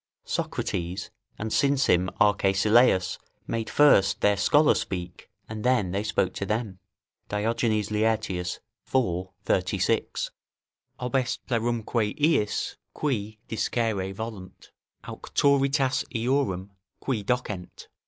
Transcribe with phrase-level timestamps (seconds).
[0.25, 6.43] Socrates, and since him Arcesilaus, made first their scholars speak, and then they spoke to
[6.47, 6.79] them
[7.29, 8.61] [Diogenes Laertius,
[8.95, 9.27] iv.
[9.45, 10.31] 36.]
[10.99, 14.71] "Obest plerumque iis, qui discere volunt,
[15.03, 17.87] auctoritas eorum, qui docent."